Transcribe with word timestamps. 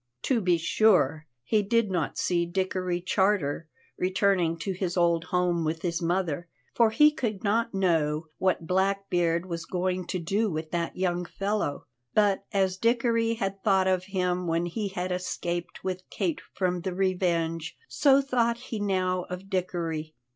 To 0.23 0.41
be 0.41 0.57
sure, 0.57 1.27
he 1.43 1.61
did 1.61 1.91
not 1.91 2.17
see 2.17 2.47
Dickory 2.47 3.01
Charter 3.01 3.67
returning 3.99 4.57
to 4.57 4.71
his 4.71 4.97
old 4.97 5.25
home 5.25 5.63
with 5.63 5.83
his 5.83 6.01
mother, 6.01 6.47
for 6.73 6.89
he 6.89 7.11
could 7.11 7.43
not 7.43 7.75
know 7.75 8.25
what 8.39 8.65
Blackbeard 8.65 9.45
was 9.45 9.65
going 9.67 10.07
to 10.07 10.17
do 10.17 10.49
with 10.49 10.71
that 10.71 10.97
young 10.97 11.23
fellow; 11.25 11.85
but 12.15 12.43
as 12.51 12.77
Dickory 12.77 13.35
had 13.35 13.61
thought 13.63 13.87
of 13.87 14.05
him 14.05 14.47
when 14.47 14.65
he 14.65 14.87
had 14.87 15.11
escaped 15.11 15.83
with 15.83 16.01
Kate 16.09 16.41
from 16.55 16.81
the 16.81 16.95
Revenge, 16.95 17.77
so 17.87 18.23
thought 18.23 18.57
he 18.57 18.79
now 18.79 19.25
of 19.29 19.51
Dickory. 19.51 20.15